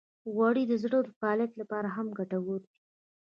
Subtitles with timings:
[0.33, 2.71] غوړې د زړه د فعالیت لپاره هم ګټورې دي.